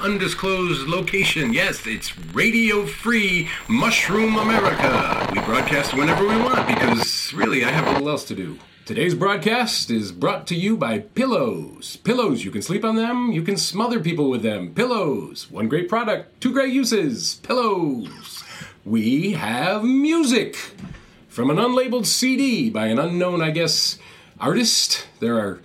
[0.00, 1.52] undisclosed location.
[1.52, 5.28] Yes, it's Radio Free Mushroom America.
[5.32, 8.58] We broadcast whenever we want because really I have little else to do.
[8.86, 11.96] Today's broadcast is brought to you by Pillows.
[11.96, 14.74] Pillows, you can sleep on them, you can smother people with them.
[14.74, 17.34] Pillows, one great product, two great uses.
[17.42, 18.42] Pillows.
[18.84, 20.56] We have music
[21.28, 23.98] from an unlabeled CD by an unknown, I guess,
[24.40, 25.06] artist.
[25.20, 25.60] There are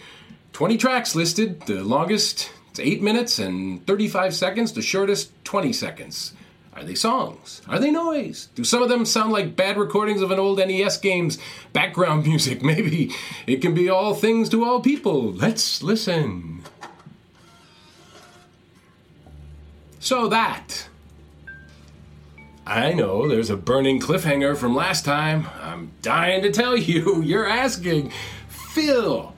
[0.52, 1.62] 20 tracks listed.
[1.62, 4.74] The longest, it's 8 minutes and 35 seconds.
[4.74, 6.34] The shortest, 20 seconds.
[6.74, 7.62] Are they songs?
[7.70, 8.50] Are they noise?
[8.54, 11.38] Do some of them sound like bad recordings of an old NES game's
[11.72, 12.62] background music?
[12.62, 13.12] Maybe
[13.48, 15.32] it can be all things to all people.
[15.32, 16.64] Let's listen.
[20.00, 20.90] So that.
[22.68, 25.48] I know there's a burning cliffhanger from last time.
[25.62, 27.21] I'm dying to tell you.
[27.24, 28.12] You're asking,
[28.49, 29.34] Phil,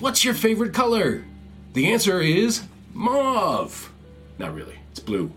[0.00, 1.24] What's your favorite color?
[1.72, 2.62] The answer is
[2.94, 3.92] mauve.
[4.38, 5.30] Not really, it's blue.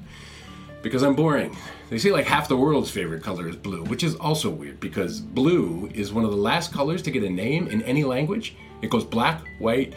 [0.81, 1.57] Because I'm boring.
[1.89, 5.19] They say like half the world's favorite color is blue, which is also weird because
[5.19, 8.55] blue is one of the last colors to get a name in any language.
[8.81, 9.93] It goes black, white,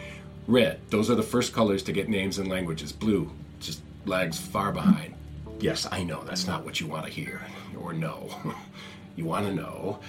[0.47, 0.79] red.
[0.89, 2.91] Those are the first colors to get names in languages.
[2.91, 5.13] Blue just lags far behind.
[5.59, 7.41] Yes, I know that's not what you want to hear
[7.79, 8.29] or know.
[9.15, 9.99] you want to know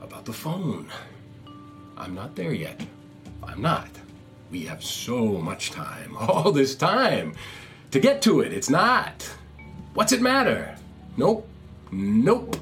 [0.00, 0.88] about the phone.
[1.96, 2.80] I'm not there yet.
[3.42, 3.88] I'm not.
[4.50, 7.34] We have so much time, all this time,
[7.90, 8.52] to get to it.
[8.52, 9.30] It's not.
[9.94, 10.76] What's it matter?
[11.16, 11.48] Nope.
[11.90, 12.56] Nope.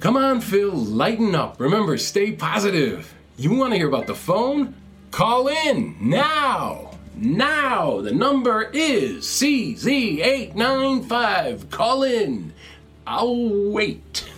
[0.00, 1.60] Come on, Phil, lighten up.
[1.60, 3.14] Remember, stay positive.
[3.36, 4.74] You want to hear about the phone?
[5.10, 6.92] Call in now.
[7.14, 8.00] Now.
[8.02, 11.70] The number is CZ895.
[11.70, 12.52] Call in.
[13.06, 14.28] I'll wait.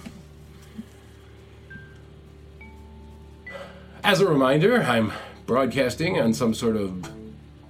[4.05, 5.13] As a reminder, I'm
[5.49, 7.11] broadcasting on some sort of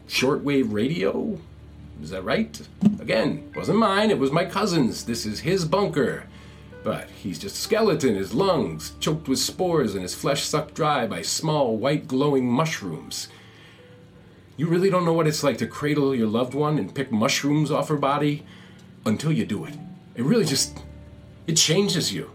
[0.09, 1.39] shortwave radio.
[2.03, 2.61] Is that right?
[2.99, 5.05] Again, wasn't mine, it was my cousin's.
[5.05, 6.25] This is his bunker.
[6.83, 11.07] But he's just a skeleton, his lungs choked with spores and his flesh sucked dry
[11.07, 13.29] by small, white, glowing mushrooms.
[14.57, 17.71] You really don't know what it's like to cradle your loved one and pick mushrooms
[17.71, 18.45] off her body
[19.07, 19.75] until you do it.
[20.17, 20.83] It really just.
[21.47, 22.33] it changes you.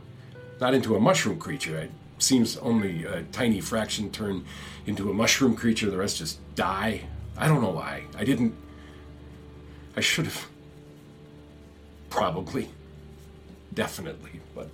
[0.62, 1.78] Not into a mushroom creature.
[1.82, 4.45] I seems only a tiny fraction turn
[4.85, 7.01] into a mushroom creature, the rest just die.
[7.38, 8.03] I don't know why.
[8.17, 8.56] I didn't.
[9.95, 10.47] I should have.
[12.09, 12.69] Probably.
[13.73, 14.69] Definitely, but.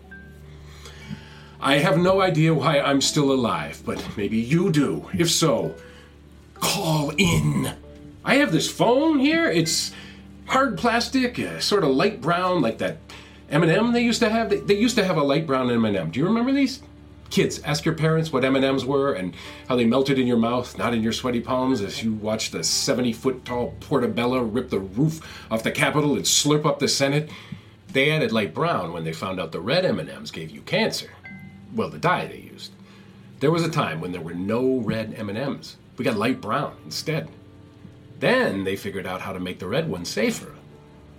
[1.61, 5.09] I have no idea why I'm still alive, but maybe you do.
[5.13, 5.75] If so,
[6.55, 7.73] call in.
[8.23, 9.49] I have this phone here.
[9.49, 9.91] It's
[10.45, 12.97] hard plastic, uh, sort of light brown, like that
[13.49, 14.49] M&M they used to have.
[14.49, 16.11] They, they used to have a light brown M&M.
[16.11, 16.81] Do you remember these?
[17.29, 19.35] Kids, ask your parents what M&Ms were and
[19.67, 22.59] how they melted in your mouth, not in your sweaty palms, as you watched the
[22.59, 27.29] 70-foot tall Portabella rip the roof off the Capitol and slurp up the Senate.
[27.93, 31.11] They added light brown when they found out the red M&Ms gave you cancer.
[31.75, 32.71] Well, the dye they used.
[33.39, 35.77] There was a time when there were no red M&Ms.
[35.97, 37.29] We got light brown instead.
[38.19, 40.55] Then they figured out how to make the red one safer.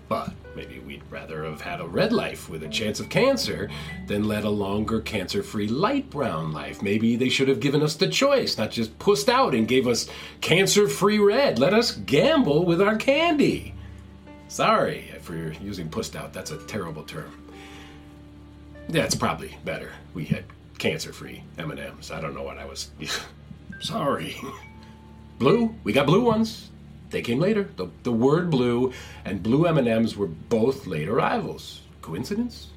[0.08, 3.70] But maybe we'd rather have had a red life with a chance of cancer
[4.06, 6.82] than led a longer cancer free light brown life.
[6.82, 10.10] Maybe they should have given us the choice, not just pussed out and gave us
[10.42, 11.58] cancer free red.
[11.58, 13.74] Let us gamble with our candy.
[14.48, 17.32] Sorry for using pussed out, that's a terrible term.
[18.90, 19.92] That's probably better.
[20.12, 20.44] We had
[20.78, 22.10] cancer free M&Ms.
[22.10, 22.90] I don't know what I was.
[23.80, 24.36] Sorry.
[25.38, 26.70] Blue, we got blue ones.
[27.10, 27.68] They came later.
[27.76, 28.92] The, the word blue
[29.24, 31.80] and blue M&Ms were both late arrivals.
[32.02, 32.68] Coincidence?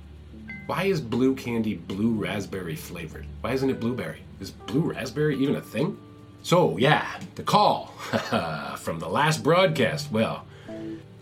[0.65, 3.25] Why is blue candy blue raspberry flavored?
[3.41, 4.21] Why isn't it blueberry?
[4.39, 5.97] Is blue raspberry even a thing?
[6.41, 7.87] So, yeah, the call
[8.77, 10.11] from the last broadcast.
[10.11, 10.45] Well,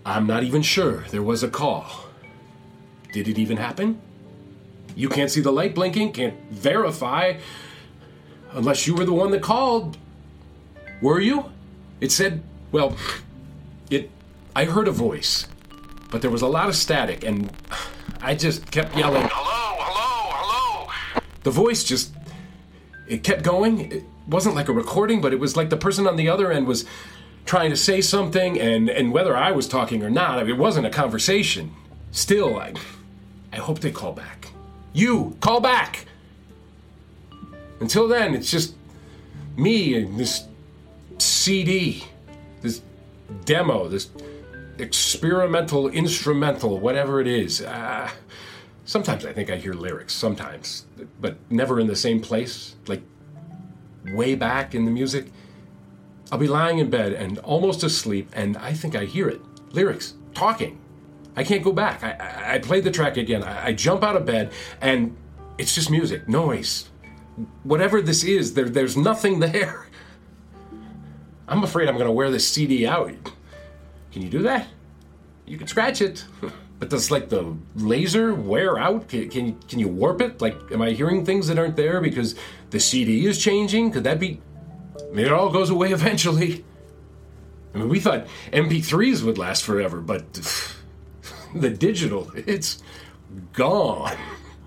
[0.06, 2.06] I'm not even sure there was a call.
[3.14, 4.02] Did it even happen?
[4.96, 7.38] You can't see the light blinking, can't verify
[8.54, 9.98] unless you were the one that called.
[11.02, 11.46] Were you?
[12.00, 12.96] It said well,
[13.90, 14.10] it.
[14.56, 15.48] I heard a voice,
[16.10, 17.52] but there was a lot of static, and
[18.22, 22.14] I just kept yelling, "Hello, hello, hello!" The voice just.
[23.08, 23.92] It kept going.
[23.92, 26.66] It wasn't like a recording, but it was like the person on the other end
[26.66, 26.86] was
[27.46, 30.58] trying to say something, and and whether I was talking or not, I mean, it
[30.58, 31.74] wasn't a conversation.
[32.12, 32.74] Still, I.
[33.54, 34.52] I hope they call back.
[34.94, 36.06] You call back.
[37.80, 38.76] Until then, it's just
[39.58, 40.46] me and this
[41.18, 42.06] CD
[43.46, 44.10] demo, this
[44.78, 47.62] experimental instrumental, whatever it is.
[47.62, 48.10] Uh,
[48.86, 50.86] sometimes I think I hear lyrics, sometimes,
[51.20, 53.02] but never in the same place, like
[54.14, 55.32] way back in the music.
[56.32, 59.42] I'll be lying in bed and almost asleep, and I think I hear it.
[59.74, 60.80] lyrics, talking.
[61.36, 62.04] I can't go back.
[62.04, 63.44] I, I, I play the track again.
[63.44, 64.52] I, I jump out of bed,
[64.82, 65.16] and
[65.58, 66.90] it's just music, noise.
[67.64, 69.88] Whatever this is, there, there's nothing there.
[71.52, 73.12] I'm afraid I'm going to wear this CD out.
[74.14, 74.68] Can you do that?
[75.46, 76.26] You can scratch it.
[76.80, 79.08] But does like the laser wear out?
[79.08, 80.42] Can, can you can you warp it?
[80.42, 82.34] Like, am I hearing things that aren't there because
[82.72, 83.92] the CD is changing?
[83.92, 84.42] Could that be?
[85.00, 86.66] I mean, it all goes away eventually.
[87.76, 90.34] I mean, we thought MP3s would last forever, but
[91.54, 92.82] the digital, it's
[93.54, 94.18] gone.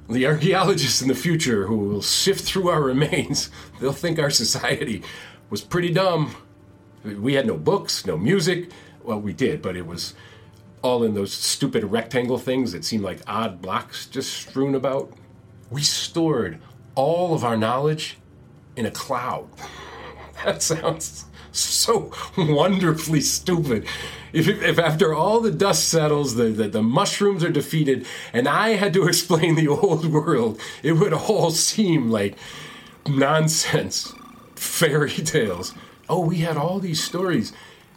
[0.08, 3.50] The archaeologists in the future who will sift through our remains,
[3.80, 5.02] they'll think our society
[5.50, 6.36] was pretty dumb.
[7.04, 8.70] We had no books, no music.
[9.02, 10.14] Well, we did, but it was
[10.82, 15.12] all in those stupid rectangle things that seemed like odd blocks just strewn about.
[15.70, 16.60] We stored
[16.94, 18.18] all of our knowledge
[18.76, 19.48] in a cloud.
[20.44, 23.86] That sounds so wonderfully stupid.
[24.32, 28.70] If, if after all the dust settles, the, the, the mushrooms are defeated, and I
[28.70, 32.36] had to explain the old world, it would all seem like
[33.06, 34.12] nonsense,
[34.56, 35.72] fairy tales.
[36.08, 37.52] Oh, we had all these stories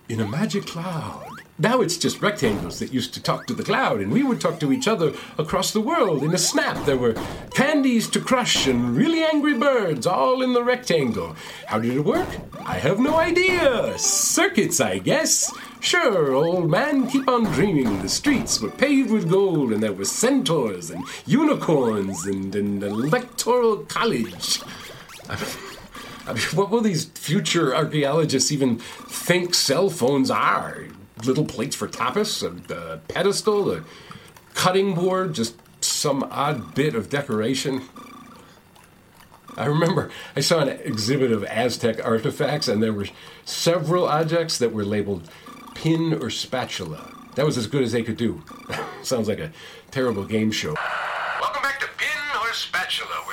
[0.07, 1.25] in a magic cloud.
[1.59, 4.59] Now it's just rectangles that used to talk to the cloud, and we would talk
[4.59, 6.85] to each other across the world in a snap.
[6.85, 7.15] There were
[7.53, 11.35] candies to crush and really angry birds all in the rectangle.
[11.65, 12.29] How did it work?
[12.63, 13.97] I have no idea.
[13.97, 15.51] Circuits, I guess.
[15.81, 18.01] Sure, old man, keep on dreaming.
[18.01, 23.77] The streets were paved with gold, and there were centaurs and unicorns and an electoral
[23.79, 24.61] college.
[26.27, 30.87] I mean, what will these future archaeologists even think cell phones are?
[31.25, 33.83] little plates for tapas, a, a pedestal, a
[34.53, 37.83] cutting board, just some odd bit of decoration.
[39.55, 43.07] I remember I saw an exhibit of Aztec artifacts, and there were
[43.45, 45.29] several objects that were labeled
[45.73, 47.11] pin or spatula.
[47.35, 48.43] That was as good as they could do.
[49.03, 49.51] Sounds like a
[49.91, 50.75] terrible game show.
[51.39, 53.23] Welcome back to Pin or Spatula,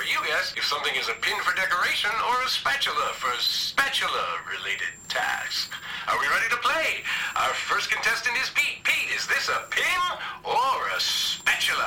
[0.65, 5.69] if something is a pin for decoration or a spatula for spatula related tasks.
[6.07, 7.03] Are we ready to play?
[7.35, 8.83] Our first contestant is Pete.
[8.83, 11.85] Pete, is this a pin or a spatula?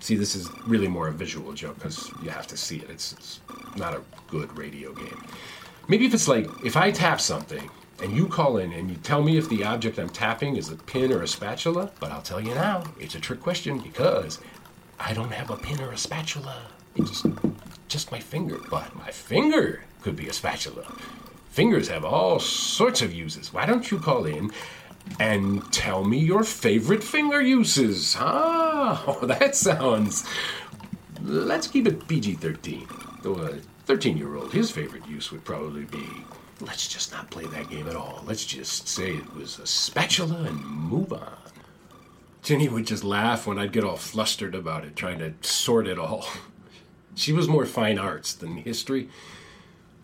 [0.00, 2.90] See, this is really more a visual joke because you have to see it.
[2.90, 3.40] It's, it's
[3.76, 5.24] not a good radio game.
[5.88, 7.70] Maybe if it's like, if I tap something
[8.02, 10.76] and you call in and you tell me if the object I'm tapping is a
[10.76, 14.38] pin or a spatula, but I'll tell you now, it's a trick question because
[15.04, 16.62] I don't have a pin or a spatula.
[16.94, 17.24] It's
[17.88, 18.60] just, my finger.
[18.70, 20.84] But my finger could be a spatula.
[21.50, 23.52] Fingers have all sorts of uses.
[23.52, 24.52] Why don't you call in
[25.18, 28.16] and tell me your favorite finger uses?
[28.18, 30.24] Ah, oh, that sounds.
[31.20, 32.86] Let's keep it PG 13.
[33.22, 33.56] Though a
[33.86, 36.06] 13 year old, his favorite use would probably be.
[36.60, 38.22] Let's just not play that game at all.
[38.24, 41.41] Let's just say it was a spatula and move on.
[42.42, 45.98] Jenny would just laugh when I'd get all flustered about it, trying to sort it
[45.98, 46.26] all.
[47.14, 49.10] She was more fine arts than history.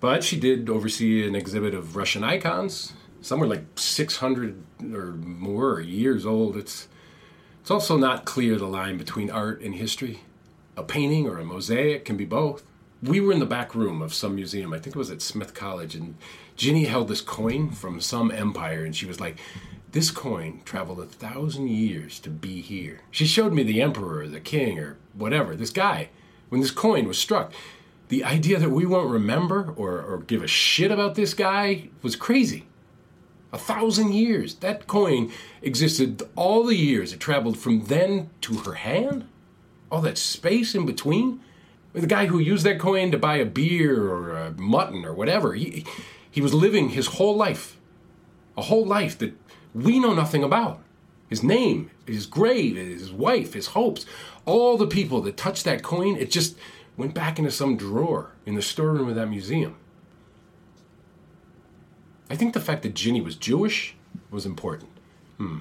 [0.01, 2.93] But she did oversee an exhibit of Russian icons.
[3.21, 6.57] Some were like 600 or more years old.
[6.57, 6.87] It's,
[7.61, 10.21] it's also not clear the line between art and history.
[10.77, 12.63] A painting or a mosaic can be both.
[13.03, 15.55] We were in the back room of some museum, I think it was at Smith
[15.55, 16.17] College, and
[16.57, 19.39] Ginny held this coin from some empire, and she was like,
[19.93, 23.01] This coin traveled a thousand years to be here.
[23.11, 26.11] She showed me the emperor, or the king, or whatever, this guy,
[26.49, 27.53] when this coin was struck
[28.09, 32.17] the idea that we won't remember or, or give a shit about this guy was
[32.17, 32.67] crazy.
[33.53, 34.57] A thousand years.
[34.57, 39.27] That coin existed all the years it traveled from then to her hand.
[39.91, 41.41] All that space in between.
[41.93, 45.55] The guy who used that coin to buy a beer or a mutton or whatever,
[45.55, 45.85] he,
[46.31, 47.77] he was living his whole life.
[48.57, 49.35] A whole life that
[49.83, 50.81] we know nothing about.
[51.29, 54.07] His name, his grave, his wife, his hopes,
[54.47, 56.57] all the people that touched that coin, it just
[56.97, 59.77] went back into some drawer in the storeroom of that museum.
[62.31, 63.95] I think the fact that Ginny was Jewish
[64.31, 64.91] was important.
[65.37, 65.59] Hmm.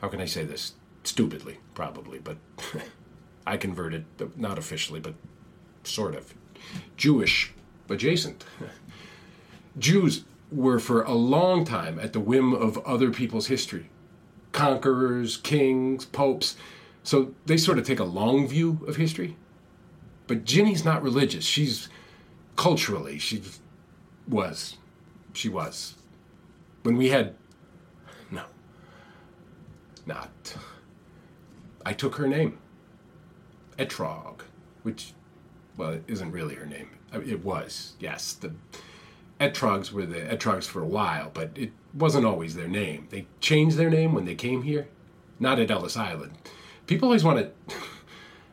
[0.00, 0.74] How can I say this?
[1.04, 2.36] Stupidly, probably, but
[3.46, 5.14] I converted, not officially, but
[5.84, 6.34] sort of.
[6.96, 7.52] Jewish
[7.88, 8.44] adjacent.
[9.78, 13.90] Jews were for a long time at the whim of other people's history
[14.52, 16.56] conquerors, kings, popes.
[17.02, 19.36] So they sort of take a long view of history.
[20.26, 21.44] But Ginny's not religious.
[21.44, 21.88] She's
[22.56, 23.42] culturally, she
[24.28, 24.76] was.
[25.32, 25.94] She was.
[26.82, 27.34] When we had.
[28.30, 28.42] No.
[30.06, 30.56] Not.
[31.84, 32.58] I took her name.
[33.78, 34.40] Etrog,
[34.82, 35.14] which,
[35.76, 36.90] well, it isn't really her name.
[37.12, 38.34] It was, yes.
[38.34, 38.52] The,
[39.40, 43.08] Etrogs were the Etrogs for a while, but it wasn't always their name.
[43.10, 44.88] They changed their name when they came here,
[45.38, 46.32] not at Ellis Island.
[46.86, 47.52] People always wanted.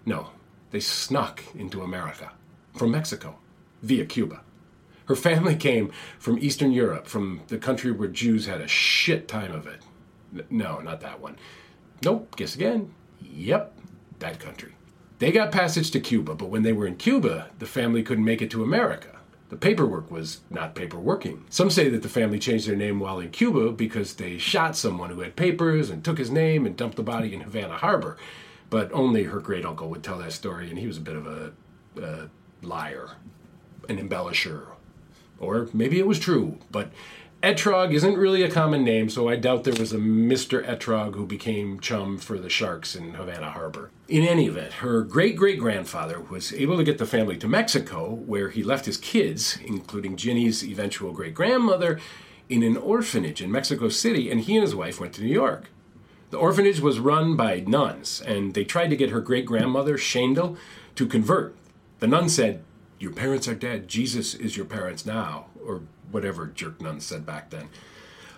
[0.05, 0.29] No,
[0.71, 2.31] they snuck into America
[2.73, 3.39] from Mexico
[3.83, 4.39] via Cuba.
[5.07, 9.51] Her family came from Eastern Europe, from the country where Jews had a shit time
[9.51, 9.81] of it.
[10.49, 11.35] No, not that one.
[12.05, 12.93] Nope, guess again.
[13.21, 13.77] Yep,
[14.19, 14.75] that country.
[15.19, 18.41] They got passage to Cuba, but when they were in Cuba, the family couldn't make
[18.41, 19.16] it to America.
[19.49, 21.43] The paperwork was not paperworking.
[21.49, 25.09] Some say that the family changed their name while in Cuba because they shot someone
[25.09, 28.17] who had papers and took his name and dumped the body in Havana Harbor.
[28.69, 31.25] But only her great uncle would tell that story, and he was a bit of
[31.27, 31.53] a,
[32.01, 32.29] a
[32.61, 33.11] liar,
[33.87, 34.67] an embellisher.
[35.39, 36.91] Or maybe it was true, but
[37.43, 40.65] Etrog isn't really a common name, so I doubt there was a Mr.
[40.65, 43.91] Etrog who became chum for the sharks in Havana Harbor.
[44.07, 48.09] In any event, her great great grandfather was able to get the family to Mexico,
[48.09, 51.99] where he left his kids, including Ginny's eventual great grandmother,
[52.49, 55.69] in an orphanage in Mexico City, and he and his wife went to New York.
[56.31, 60.57] The orphanage was run by nuns, and they tried to get her great grandmother, Shandel,
[60.95, 61.55] to convert.
[61.99, 62.63] The nun said,
[62.99, 63.87] Your parents are dead.
[63.87, 67.69] Jesus is your parents now, or whatever jerk nuns said back then.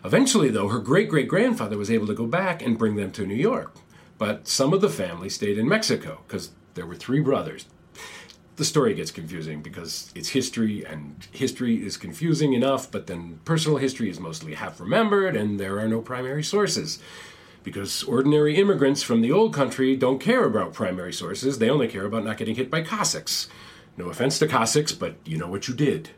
[0.03, 3.25] Eventually, though, her great great grandfather was able to go back and bring them to
[3.25, 3.75] New York.
[4.17, 7.65] But some of the family stayed in Mexico because there were three brothers.
[8.57, 13.77] The story gets confusing because it's history, and history is confusing enough, but then personal
[13.77, 16.99] history is mostly half remembered, and there are no primary sources.
[17.63, 22.05] Because ordinary immigrants from the old country don't care about primary sources, they only care
[22.05, 23.47] about not getting hit by Cossacks.
[23.99, 26.11] No offense to Cossacks, but you know what you did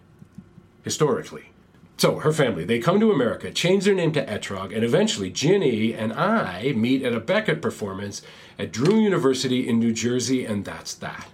[0.83, 1.49] historically.
[1.97, 5.91] So, her family, they come to America, change their name to Etrog, and eventually Ginny
[5.91, 8.21] and I meet at a Beckett performance
[8.59, 11.29] at Drew University in New Jersey, and that's that.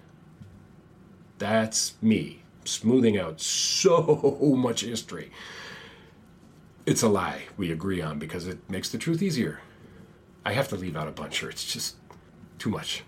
[1.37, 5.31] That's me, smoothing out so much history.
[6.85, 9.59] It's a lie we agree on because it makes the truth easier.
[10.45, 11.97] I have to leave out a bunch, or it's just
[12.57, 13.03] too much.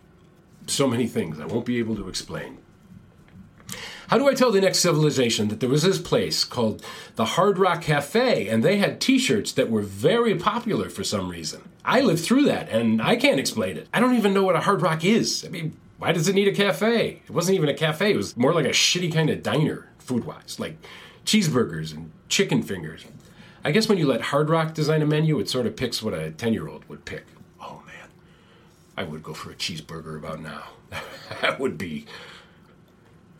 [0.67, 2.57] So many things I won't be able to explain.
[4.09, 7.59] How do I tell the next civilization that there was this place called the Hard
[7.59, 11.69] Rock Cafe and they had t shirts that were very popular for some reason?
[11.85, 13.87] I lived through that and I can't explain it.
[13.93, 15.45] I don't even know what a Hard Rock is.
[15.45, 17.21] I mean, why does it need a cafe?
[17.27, 20.25] It wasn't even a cafe, it was more like a shitty kind of diner, food
[20.25, 20.83] wise, like
[21.23, 23.05] cheeseburgers and chicken fingers.
[23.63, 26.15] I guess when you let Hard Rock design a menu, it sort of picks what
[26.15, 27.27] a 10 year old would pick.
[27.61, 28.09] Oh man,
[28.97, 30.63] I would go for a cheeseburger about now.
[31.41, 32.07] that would be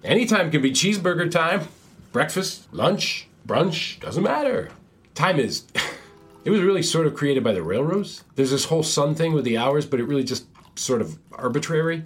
[0.03, 1.68] Anytime can be cheeseburger time.
[2.12, 4.70] Breakfast, lunch, brunch, doesn't matter.
[5.13, 5.65] Time is.
[6.46, 8.24] it was really sort of created by the railroads.
[8.36, 12.03] There's this whole sun thing with the hours, but it really just sort of arbitrary.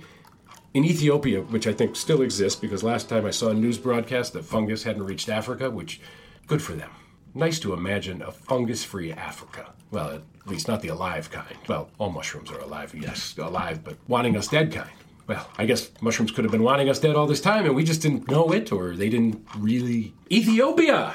[0.74, 4.34] In Ethiopia, which I think still exists because last time I saw a news broadcast,
[4.34, 6.02] the fungus hadn't reached Africa, which,
[6.48, 6.90] good for them.
[7.36, 9.72] Nice to imagine a fungus free Africa.
[9.92, 11.56] Well, at least not the alive kind.
[11.68, 14.90] Well, all mushrooms are alive, yes, alive, but wanting us dead kind.
[15.26, 17.84] Well, I guess mushrooms could have been wanting us dead all this time and we
[17.84, 20.14] just didn't know it or they didn't really.
[20.30, 21.14] Ethiopia!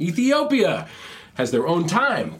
[0.00, 0.88] Ethiopia
[1.34, 2.36] has their own time.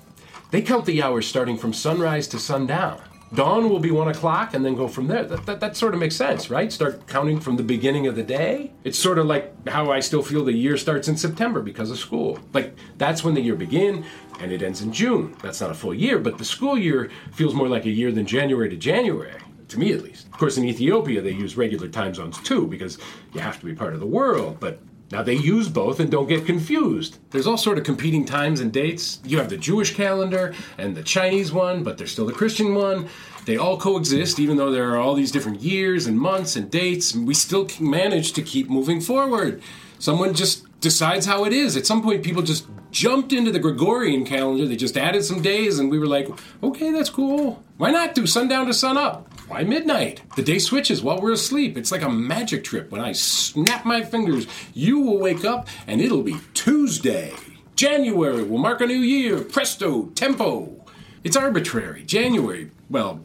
[0.53, 3.01] They count the hours starting from sunrise to sundown.
[3.33, 5.25] Dawn will be one o'clock and then go from there.
[5.25, 6.73] That, that, that sort of makes sense, right?
[6.73, 8.73] Start counting from the beginning of the day.
[8.83, 11.99] It's sort of like how I still feel the year starts in September because of
[11.99, 12.41] school.
[12.53, 14.05] Like, that's when the year begin
[14.41, 15.37] and it ends in June.
[15.43, 18.27] That's not a full year, but the school year feels more like a year than
[18.27, 19.41] January to January
[19.71, 20.27] to me at least.
[20.27, 22.99] Of course, in Ethiopia, they use regular time zones too because
[23.33, 26.29] you have to be part of the world, but now they use both and don't
[26.29, 27.19] get confused.
[27.31, 29.21] There's all sort of competing times and dates.
[29.25, 33.09] You have the Jewish calendar and the Chinese one, but there's still the Christian one.
[33.45, 37.15] They all coexist, even though there are all these different years and months and dates,
[37.15, 39.63] and we still manage to keep moving forward.
[39.99, 41.77] Someone just decides how it is.
[41.77, 44.67] At some point, people just jumped into the Gregorian calendar.
[44.67, 46.29] They just added some days, and we were like,
[46.63, 47.63] okay, that's cool.
[47.79, 49.29] Why not do sundown to sun up?
[49.51, 50.23] Why midnight?
[50.37, 51.77] The day switches while we're asleep.
[51.77, 52.93] It's like a magic trip.
[52.93, 57.35] When I snap my fingers, you will wake up and it'll be Tuesday.
[57.75, 59.41] January will mark a new year.
[59.41, 60.85] Presto, tempo.
[61.25, 62.05] It's arbitrary.
[62.05, 63.19] January, well,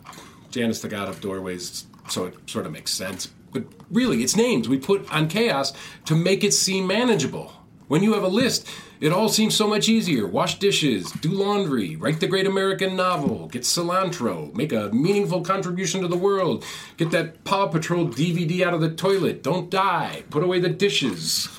[0.49, 3.27] Janus the God of Doorways, so it sort of makes sense.
[3.53, 5.73] But really, it's names we put on chaos
[6.05, 7.53] to make it seem manageable.
[7.87, 8.67] When you have a list,
[8.99, 10.25] it all seems so much easier.
[10.25, 16.01] Wash dishes, do laundry, write the great American novel, get cilantro, make a meaningful contribution
[16.01, 16.63] to the world,
[16.97, 21.49] get that Paw Patrol DVD out of the toilet, don't die, put away the dishes.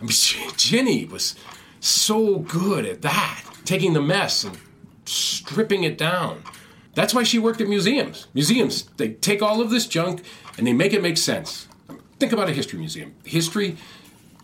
[0.00, 0.10] I mean,
[0.56, 1.36] Ginny was
[1.80, 4.58] so good at that, taking the mess and
[5.06, 6.42] stripping it down.
[6.94, 8.26] That's why she worked at museums.
[8.34, 10.22] Museums, they take all of this junk
[10.56, 11.68] and they make it make sense.
[12.18, 13.14] Think about a history museum.
[13.24, 13.76] History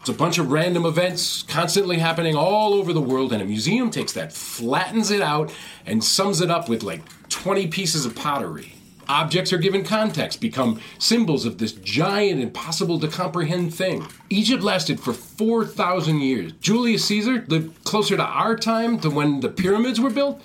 [0.03, 3.89] It's a bunch of random events constantly happening all over the world, and a museum
[3.89, 5.55] takes that, flattens it out,
[5.87, 8.75] and sums it up with like 20 pieces of pottery.
[9.09, 14.05] Objects are given context, become symbols of this giant, impossible to comprehend thing.
[14.29, 16.51] Egypt lasted for 4,000 years.
[16.61, 20.43] Julius Caesar lived closer to our time to when the pyramids were built.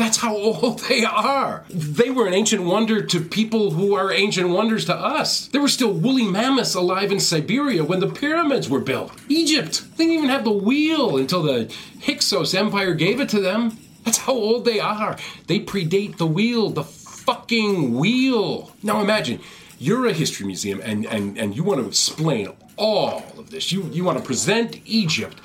[0.00, 1.62] That's how old they are.
[1.68, 5.48] They were an ancient wonder to people who are ancient wonders to us.
[5.48, 9.12] There were still woolly mammoths alive in Siberia when the pyramids were built.
[9.28, 13.76] Egypt, didn't even have the wheel until the Hyksos Empire gave it to them.
[14.04, 15.18] That's how old they are.
[15.48, 18.72] They predate the wheel, the fucking wheel.
[18.82, 19.40] Now imagine,
[19.78, 23.70] you're a history museum and, and, and you want to explain all of this.
[23.70, 25.42] You, you want to present Egypt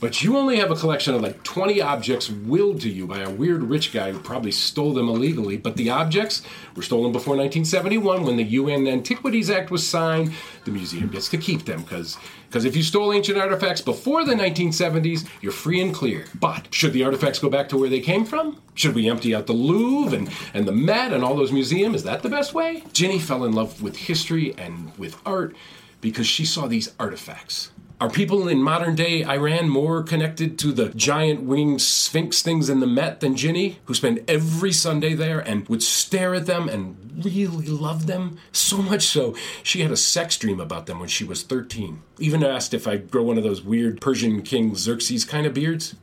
[0.00, 3.30] but you only have a collection of like 20 objects willed to you by a
[3.30, 5.56] weird rich guy who probably stole them illegally.
[5.56, 6.42] But the objects
[6.76, 10.32] were stolen before 1971 when the UN Antiquities Act was signed.
[10.64, 12.16] The museum gets to keep them because
[12.48, 16.24] because if you stole ancient artifacts before the 1970s, you're free and clear.
[16.40, 18.62] But should the artifacts go back to where they came from?
[18.74, 21.96] Should we empty out the Louvre and, and the Met and all those museums?
[21.96, 22.84] Is that the best way?
[22.94, 25.54] Ginny fell in love with history and with art
[26.00, 30.90] because she saw these artifacts are people in modern day Iran more connected to the
[30.90, 35.68] giant winged sphinx things in the Met than Ginny, who spent every Sunday there and
[35.68, 38.38] would stare at them and really love them?
[38.52, 42.02] So much so, she had a sex dream about them when she was 13.
[42.20, 45.96] Even asked if I'd grow one of those weird Persian King Xerxes kind of beards.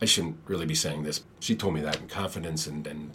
[0.00, 1.22] I shouldn't really be saying this.
[1.40, 3.10] She told me that in confidence, and, and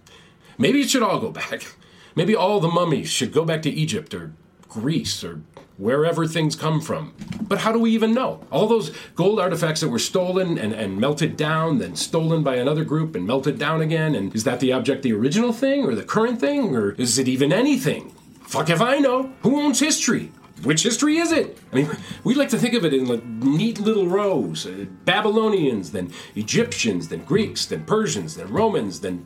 [0.58, 1.66] maybe it should all go back.
[2.16, 4.34] Maybe all the mummies should go back to Egypt or
[4.70, 5.42] Greece or
[5.78, 7.14] wherever things come from.
[7.42, 8.46] But how do we even know?
[8.52, 12.84] All those gold artifacts that were stolen and, and melted down, then stolen by another
[12.84, 16.04] group and melted down again, and is that the object the original thing or the
[16.04, 18.14] current thing, or is it even anything?
[18.42, 19.32] Fuck if I know.
[19.42, 20.32] Who owns history?
[20.64, 21.58] Which history is it?
[21.72, 21.90] I mean,
[22.24, 27.08] we like to think of it in like neat little rows uh, Babylonians, then Egyptians,
[27.08, 29.26] then Greeks, then Persians, then Romans, then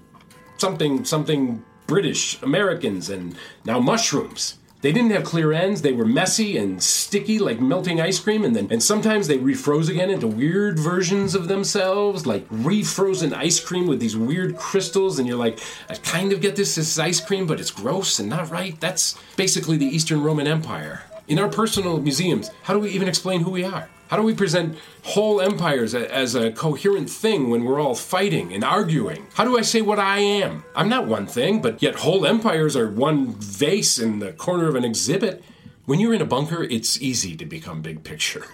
[0.58, 4.60] something, something British, Americans, and now mushrooms.
[4.84, 5.82] They didn't have clear ends.
[5.82, 9.89] They were messy and sticky like melting ice cream, and then and sometimes they refroze
[9.89, 15.19] again into weird versions of themselves, like refrozen ice cream with these weird crystals.
[15.19, 18.19] And you're like, I kind of get this, this is ice cream, but it's gross
[18.19, 18.78] and not right.
[18.82, 21.04] That's basically the Eastern Roman Empire.
[21.30, 23.88] In our personal museums, how do we even explain who we are?
[24.13, 28.63] How do we present whole empires as a coherent thing when we're all fighting and
[28.63, 29.26] arguing?
[29.34, 30.63] How do I say what I am?
[30.76, 34.76] I'm not one thing, but yet whole empires are one vase in the corner of
[34.76, 35.43] an exhibit.
[35.86, 38.45] When you're in a bunker, it's easy to become big picture,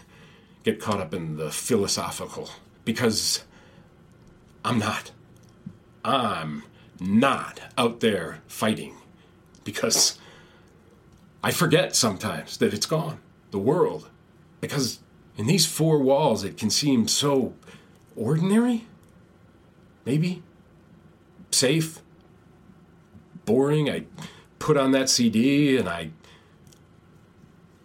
[0.64, 2.50] get caught up in the philosophical,
[2.86, 3.44] because
[4.64, 5.12] I'm not.
[6.06, 6.64] I'm
[7.02, 8.96] not out there fighting
[9.66, 10.18] because
[11.44, 13.20] I forget sometimes that it's gone,
[13.52, 14.08] the world,
[14.62, 15.00] because
[15.40, 17.54] in these four walls, it can seem so
[18.18, 18.84] ordinary?
[20.06, 20.44] Maybe?
[21.50, 22.02] Safe?
[23.46, 23.90] Boring?
[23.90, 24.04] I
[24.60, 26.10] put on that CD and I.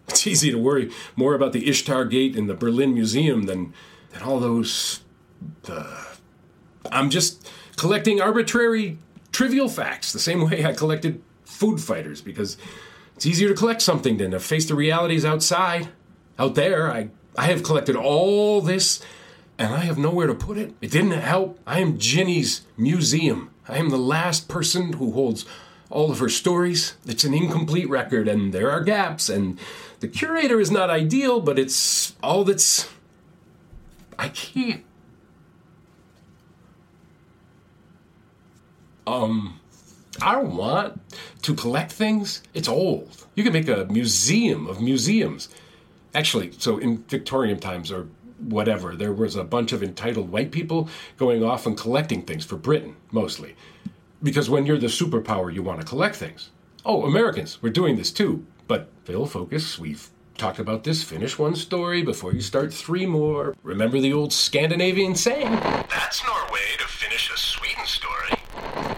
[0.09, 3.73] It's easy to worry more about the Ishtar Gate in the Berlin Museum than,
[4.11, 5.01] than all those.
[6.91, 8.97] I'm just collecting arbitrary,
[9.31, 12.57] trivial facts the same way I collected food fighters because
[13.15, 15.87] it's easier to collect something than to face the realities outside.
[16.37, 19.01] Out there, I I have collected all this
[19.57, 20.73] and I have nowhere to put it.
[20.81, 21.59] It didn't help.
[21.65, 23.51] I am Ginny's museum.
[23.67, 25.45] I am the last person who holds
[25.89, 26.95] all of her stories.
[27.05, 29.59] It's an incomplete record and there are gaps, and
[29.99, 32.89] the curator is not ideal, but it's all that's.
[34.17, 34.83] I can't.
[39.07, 39.59] Um.
[40.21, 41.01] I don't want
[41.41, 42.41] to collect things.
[42.53, 43.27] It's old.
[43.35, 45.49] You can make a museum of museums
[46.15, 48.07] actually, so in Victorian times or
[48.39, 52.55] whatever, there was a bunch of entitled white people going off and collecting things for
[52.55, 53.55] Britain, mostly.
[54.23, 56.49] Because when you're the superpower, you want to collect things.
[56.83, 58.45] Oh, Americans, we're doing this too.
[58.67, 59.77] But Phil, focus.
[59.77, 61.03] We've talked about this.
[61.03, 63.55] Finish one story before you start three more.
[63.63, 65.51] Remember the old Scandinavian saying?
[65.89, 68.33] That's Norway to finish a Sweden story.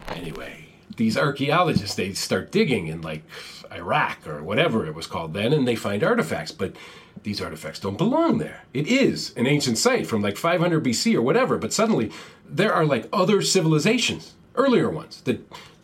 [0.09, 0.66] Anyway,
[0.97, 3.23] these archaeologists, they start digging in like
[3.71, 6.51] Iraq or whatever it was called then, and they find artifacts.
[6.51, 6.75] But
[7.23, 8.63] these artifacts don't belong there.
[8.73, 12.11] It is an ancient site from like 500 BC or whatever, but suddenly
[12.47, 15.41] there are like other civilizations, earlier ones, that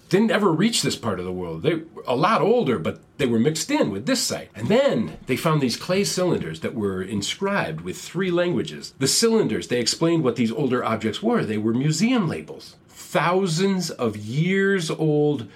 [0.10, 1.64] didn't ever reach this part of the world.
[1.64, 4.52] They were a lot older, but they were mixed in with this site.
[4.54, 8.94] And then they found these clay cylinders that were inscribed with three languages.
[9.00, 11.44] The cylinders, they explained what these older objects were.
[11.44, 12.76] They were museum labels.
[12.94, 15.48] Thousands of years old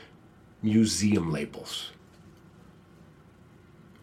[0.62, 1.92] museum labels.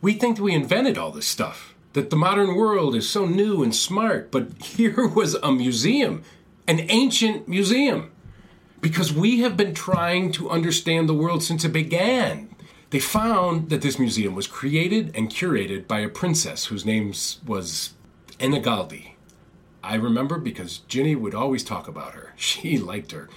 [0.00, 1.74] We think that we invented all this stuff.
[1.94, 6.22] that the modern world is so new and smart, but here was a museum,
[6.66, 8.10] an ancient museum.
[8.80, 12.54] Because we have been trying to understand the world since it began.
[12.90, 17.12] They found that this museum was created and curated by a princess whose name
[17.46, 17.94] was
[18.38, 19.13] Ennigaldi.
[19.84, 22.32] I remember because Ginny would always talk about her.
[22.36, 23.28] She liked her.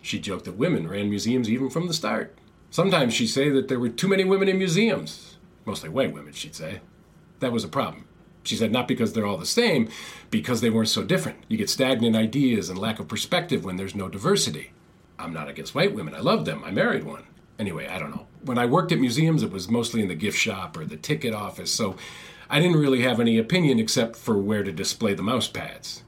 [0.00, 2.38] She joked that women ran museums even from the start.
[2.70, 5.36] Sometimes she'd say that there were too many women in museums.
[5.64, 6.80] Mostly white women, she'd say.
[7.40, 8.06] That was a problem.
[8.44, 9.88] She said not because they're all the same,
[10.30, 11.38] because they weren't so different.
[11.48, 14.70] You get stagnant ideas and lack of perspective when there's no diversity.
[15.18, 16.14] I'm not against white women.
[16.14, 16.62] I love them.
[16.64, 17.24] I married one.
[17.58, 18.26] Anyway, I don't know.
[18.42, 21.34] When I worked at museums, it was mostly in the gift shop or the ticket
[21.34, 21.96] office, so
[22.48, 26.02] I didn't really have any opinion except for where to display the mouse pads.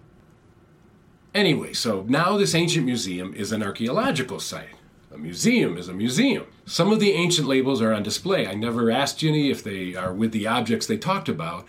[1.34, 4.74] Anyway, so now this ancient museum is an archaeological site.
[5.10, 6.46] A museum is a museum.
[6.66, 8.46] Some of the ancient labels are on display.
[8.46, 11.66] I never asked Ginny if they are with the objects they talked about,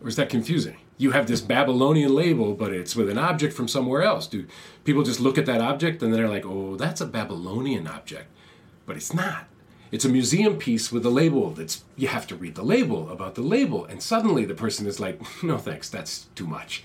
[0.00, 0.76] or is that confusing?
[0.98, 4.26] You have this Babylonian label, but it's with an object from somewhere else.
[4.26, 4.46] Do
[4.84, 8.28] people just look at that object and they're like, oh, that's a Babylonian object?
[8.86, 9.48] But it's not.
[9.92, 13.36] It's a museum piece with a label that's, you have to read the label about
[13.36, 13.84] the label.
[13.84, 16.82] And suddenly the person is like, no thanks, that's too much.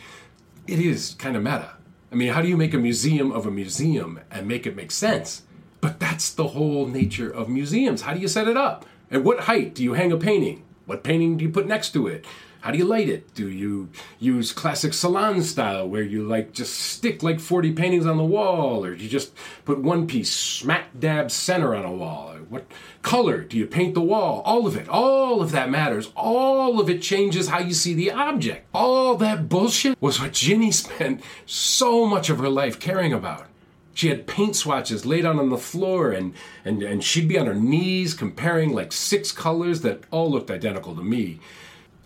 [0.67, 1.71] It is kind of meta.
[2.11, 4.91] I mean, how do you make a museum of a museum and make it make
[4.91, 5.43] sense?
[5.79, 8.01] But that's the whole nature of museums.
[8.03, 8.85] How do you set it up?
[9.09, 10.63] At what height do you hang a painting?
[10.85, 12.25] What painting do you put next to it?
[12.61, 13.33] How do you light it?
[13.33, 18.17] Do you use classic salon style where you like just stick like 40 paintings on
[18.17, 19.33] the wall or do you just
[19.65, 22.30] put one piece smack dab center on a wall?
[22.51, 22.69] What
[23.01, 24.41] color do you paint the wall?
[24.43, 24.89] All of it.
[24.89, 26.11] All of that matters.
[26.17, 28.67] All of it changes how you see the object.
[28.73, 33.47] All that bullshit was what Ginny spent so much of her life caring about.
[33.93, 36.33] She had paint swatches laid out on the floor, and,
[36.65, 40.93] and, and she'd be on her knees comparing like six colors that all looked identical
[40.95, 41.39] to me.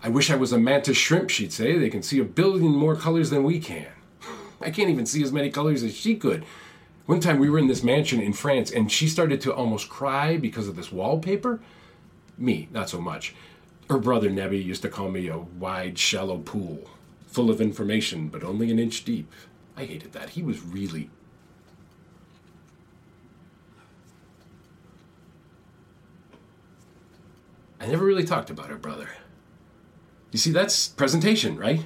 [0.03, 1.75] I wish I was a mantis shrimp, she'd say.
[1.79, 3.87] They can see a billion more colors than we can.
[4.61, 6.45] I can't even see as many colors as she could.
[7.05, 10.37] One time we were in this mansion in France and she started to almost cry
[10.37, 11.59] because of this wallpaper.
[12.37, 13.35] Me, not so much.
[13.89, 16.89] Her brother Nebby used to call me a wide, shallow pool,
[17.27, 19.31] full of information, but only an inch deep.
[19.77, 20.29] I hated that.
[20.29, 21.11] He was really.
[27.79, 29.09] I never really talked about her brother.
[30.31, 31.85] You see, that's presentation, right?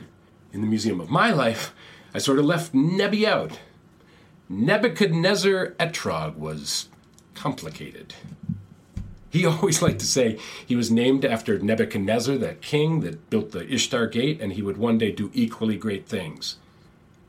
[0.54, 1.74] In the museum of my life,
[2.14, 3.60] I sort of left Nebby out.
[4.50, 6.90] Nebuchadnezzar Etrog was
[7.36, 8.16] complicated.
[9.30, 13.72] He always liked to say he was named after Nebuchadnezzar, that king that built the
[13.72, 16.58] Ishtar Gate, and he would one day do equally great things.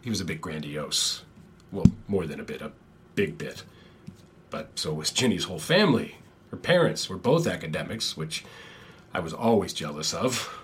[0.01, 1.23] He was a bit grandiose.
[1.71, 2.73] Well, more than a bit, a
[3.15, 3.65] big bit.
[4.49, 6.17] But so was Ginny's whole family.
[6.51, 8.45] Her parents were both academics, which
[9.13, 10.57] I was always jealous of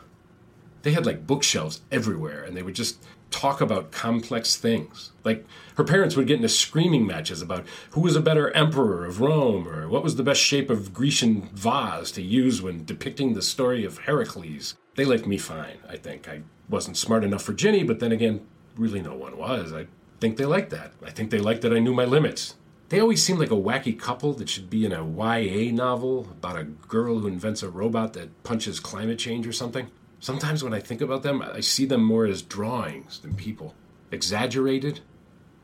[0.87, 5.13] they had like bookshelves everywhere and they would just talk about complex things.
[5.25, 5.45] Like
[5.77, 9.69] her parents would get into screaming matches about who was a better emperor of Rome
[9.69, 13.85] or what was the best shape of Grecian vase to use when depicting the story
[13.85, 14.77] of Heracles.
[14.95, 16.29] They liked me fine, I think.
[16.29, 19.73] I wasn't smart enough for Ginny, but then again, really no one was.
[19.73, 19.87] I
[20.21, 20.93] think they liked that.
[21.05, 22.55] I think they liked that I knew my limits.
[22.89, 26.57] They always seemed like a wacky couple that should be in a YA novel about
[26.57, 29.91] a girl who invents a robot that punches climate change or something.
[30.21, 33.75] Sometimes when I think about them, I see them more as drawings than people.
[34.11, 35.01] Exaggerated?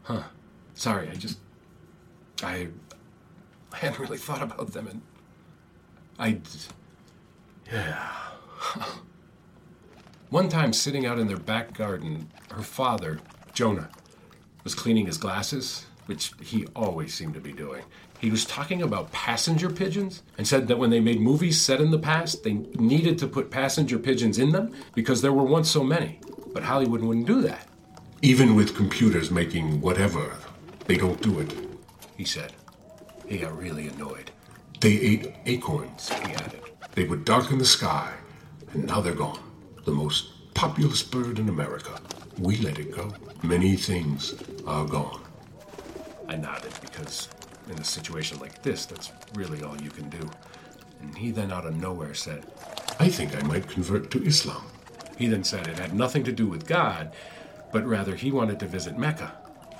[0.03, 0.25] Huh.
[0.75, 1.39] Sorry, I just.
[2.43, 2.69] I.
[3.73, 5.03] I hadn't really thought about them and.
[6.19, 6.41] I.
[7.71, 8.11] Yeah.
[10.31, 13.21] One time, sitting out in their back garden, her father,
[13.53, 13.91] Jonah,
[14.65, 17.83] was cleaning his glasses, which he always seemed to be doing.
[18.23, 21.91] He was talking about passenger pigeons and said that when they made movies set in
[21.91, 25.83] the past, they needed to put passenger pigeons in them because there were once so
[25.83, 26.21] many.
[26.55, 27.67] But Hollywood wouldn't do that.
[28.23, 30.37] Even with computers making whatever,
[30.87, 31.53] they don't do it,
[32.17, 32.53] he said.
[33.27, 34.31] He got really annoyed.
[34.81, 36.61] They ate acorns, he added.
[36.93, 38.13] They would darken the sky,
[38.73, 39.43] and now they're gone.
[39.85, 42.01] The most populous bird in America.
[42.39, 43.13] We let it go.
[43.43, 45.23] Many things are gone.
[46.29, 47.29] I nodded because
[47.69, 50.29] in a situation like this, that's really all you can do.
[51.01, 52.47] And he then out of nowhere said,
[52.99, 54.65] I think I might convert to Islam.
[55.17, 57.13] He then said it had nothing to do with God,
[57.73, 59.33] but rather he wanted to visit Mecca.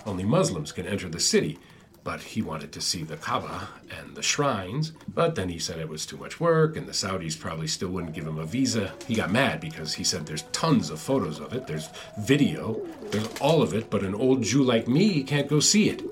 [0.05, 1.59] Only Muslims can enter the city,
[2.05, 4.93] but he wanted to see the Kaaba and the shrines.
[5.07, 8.15] But then he said it was too much work, and the Saudis probably still wouldn't
[8.15, 8.93] give him a visa.
[9.07, 13.29] He got mad because he said there's tons of photos of it, there's video, there's
[13.41, 16.03] all of it, but an old Jew like me can't go see it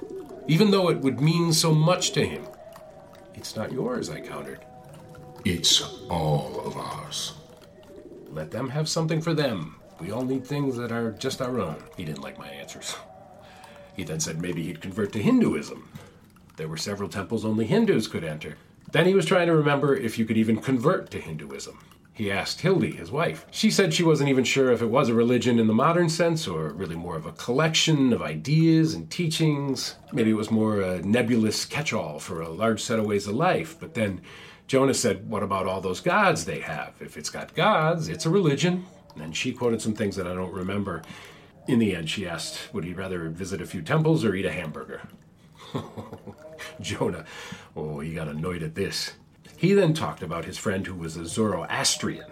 [0.46, 2.46] even though it would mean so much to him.
[3.34, 4.64] It's not yours, I countered.
[5.44, 7.34] It's all of ours.
[8.28, 9.76] Let them have something for them.
[10.00, 11.82] We all need things that are just our own.
[11.96, 12.96] He didn't like my answers.
[13.96, 15.86] He then said maybe he'd convert to Hinduism.
[16.56, 18.56] There were several temples only Hindus could enter.
[18.92, 21.78] Then he was trying to remember if you could even convert to Hinduism.
[22.12, 23.46] He asked Hildy, his wife.
[23.50, 26.46] She said she wasn't even sure if it was a religion in the modern sense
[26.46, 29.96] or really more of a collection of ideas and teachings.
[30.12, 33.36] Maybe it was more a nebulous catch all for a large set of ways of
[33.36, 33.76] life.
[33.78, 34.20] But then
[34.66, 36.94] Jonah said, What about all those gods they have?
[37.00, 38.84] If it's got gods, it's a religion.
[39.16, 41.02] And she quoted some things that I don't remember.
[41.66, 44.52] In the end, she asked, Would he rather visit a few temples or eat a
[44.52, 45.02] hamburger?
[46.80, 47.24] Jonah,
[47.76, 49.12] oh, he got annoyed at this.
[49.60, 52.30] He then talked about his friend who was a Zoroastrian.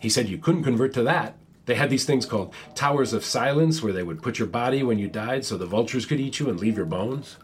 [0.00, 1.36] He said you couldn't convert to that.
[1.66, 4.98] They had these things called towers of silence where they would put your body when
[4.98, 7.36] you died so the vultures could eat you and leave your bones.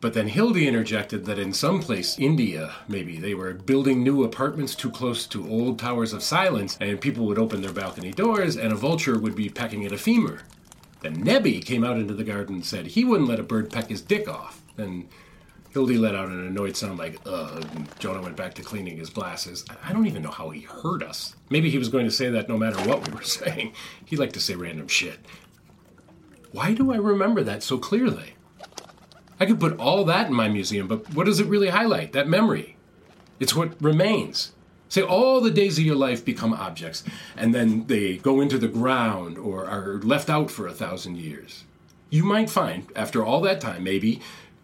[0.00, 4.74] But then Hildy interjected that in some place, India, maybe, they were building new apartments
[4.74, 8.72] too close to old towers of silence, and people would open their balcony doors, and
[8.72, 10.40] a vulture would be pecking at a femur.
[11.02, 13.88] Then Nebby came out into the garden and said he wouldn't let a bird peck
[13.88, 14.62] his dick off.
[14.76, 15.10] Then
[15.70, 17.64] Hildy let out an annoyed sound like, ugh,
[18.00, 19.64] Jonah went back to cleaning his glasses.
[19.84, 21.36] I don't even know how he heard us.
[21.48, 23.72] Maybe he was going to say that no matter what we were saying.
[24.04, 25.20] He liked to say random shit.
[26.52, 28.34] Why do I remember that so clearly?
[29.38, 32.12] I could put all that in my museum, but what does it really highlight?
[32.12, 32.76] That memory.
[33.38, 34.52] It's what remains.
[34.88, 37.04] Say all the days of your life become objects,
[37.36, 41.64] and then they go into the ground or are left out for a thousand years.
[42.10, 44.20] You might find, after all that time, maybe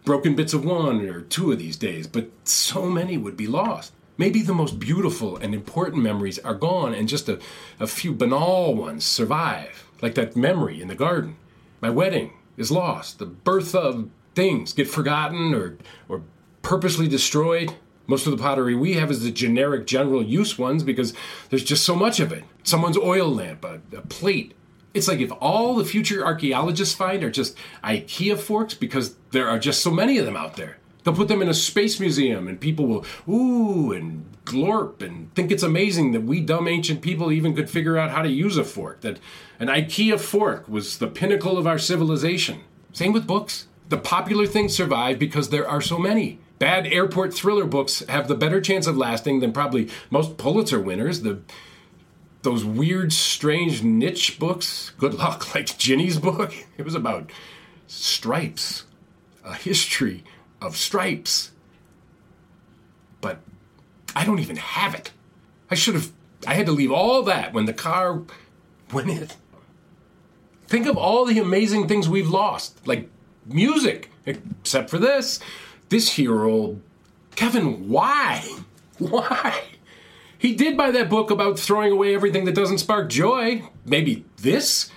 [0.07, 3.91] broken bits of one or two of these days, but so many would be lost.
[4.17, 7.39] Maybe the most beautiful and important memories are gone and just a,
[7.77, 11.35] a few banal ones survive, like that memory in the garden.
[11.81, 13.19] My wedding is lost.
[13.19, 16.23] The birth of things get forgotten or, or
[16.61, 17.75] purposely destroyed.
[18.07, 21.13] Most of the pottery we have is the generic general use ones because
[21.49, 22.45] there's just so much of it.
[22.63, 24.53] Someone's oil lamp, a, a plate,
[24.97, 29.59] it's like if all the future archaeologists find are just IKEA forks because there are
[29.59, 30.77] just so many of them out there.
[31.03, 35.51] They'll put them in a space museum and people will ooh and glorp and think
[35.51, 38.63] it's amazing that we dumb ancient people even could figure out how to use a
[38.63, 39.01] fork.
[39.01, 39.19] That
[39.59, 42.61] an IKEA fork was the pinnacle of our civilization.
[42.91, 43.67] Same with books.
[43.89, 46.39] The popular things survive because there are so many.
[46.59, 51.21] Bad airport thriller books have the better chance of lasting than probably most Pulitzer winners.
[51.21, 51.39] The
[52.47, 54.93] those weird, strange niche books.
[54.97, 56.53] Good luck, like Ginny's book.
[56.77, 57.29] It was about
[57.87, 58.85] stripes,
[59.43, 60.23] a history
[60.61, 61.51] of stripes.
[63.19, 63.41] But
[64.15, 65.11] I don't even have it.
[65.69, 66.13] I should have.
[66.47, 68.21] I had to leave all that when the car
[68.93, 69.27] went in.
[70.67, 73.09] Think of all the amazing things we've lost, like
[73.45, 75.41] music, except for this.
[75.89, 76.79] This hero,
[77.35, 78.41] Kevin, why?
[78.99, 79.63] Why?
[80.37, 83.63] He did buy that book about throwing away everything that doesn't spark joy.
[83.85, 84.91] Maybe this?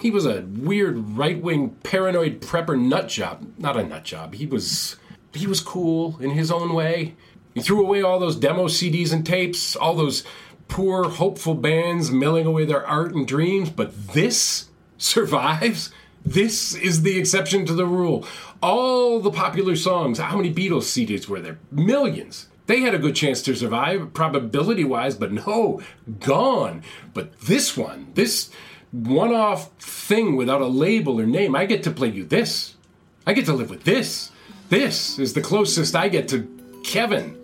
[0.00, 3.46] He was a weird right-wing paranoid prepper nut job.
[3.58, 4.34] Not a nut job.
[4.34, 4.96] He was
[5.34, 7.14] he was cool in his own way.
[7.54, 10.24] He threw away all those demo CDs and tapes, all those
[10.68, 15.92] poor hopeful bands milling away their art and dreams, but this survives.
[16.24, 18.26] This is the exception to the rule.
[18.62, 21.58] All the popular songs, how many Beatles CDs were there?
[21.70, 22.48] Millions.
[22.66, 25.82] They had a good chance to survive, probability wise, but no,
[26.20, 26.82] gone.
[27.12, 28.50] But this one, this
[28.92, 32.76] one off thing without a label or name, I get to play you this.
[33.26, 34.30] I get to live with this.
[34.68, 36.48] This is the closest I get to
[36.84, 37.38] Kevin.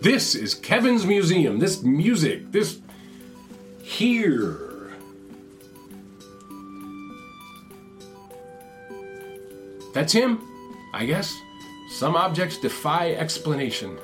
[0.00, 1.58] This is Kevin's museum.
[1.58, 2.80] This music, this
[3.82, 4.92] here.
[9.94, 10.40] That's him,
[10.92, 11.34] I guess.
[11.90, 13.96] Some objects defy explanation.